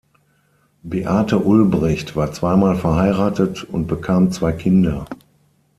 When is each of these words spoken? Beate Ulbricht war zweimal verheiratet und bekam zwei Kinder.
Beate 0.83 1.37
Ulbricht 1.37 2.15
war 2.15 2.31
zweimal 2.33 2.75
verheiratet 2.75 3.63
und 3.65 3.85
bekam 3.85 4.31
zwei 4.31 4.51
Kinder. 4.51 5.05